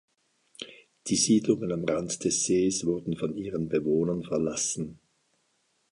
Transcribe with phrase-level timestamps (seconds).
[1.09, 4.99] Die Siedlungen am Rand des Sees wurden von ihren Bewohnern verlassen.